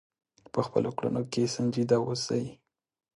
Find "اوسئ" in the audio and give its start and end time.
2.05-2.45